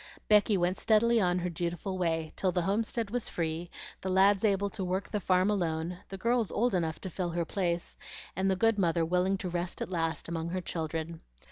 [0.27, 3.69] Becky went steadily on her dutiful way, till the homestead was free,
[4.01, 7.45] the lads able to work the farm alone, the girls old enough to fill her
[7.45, 7.99] place,
[8.35, 11.21] and the good mother willing to rest at last among her children.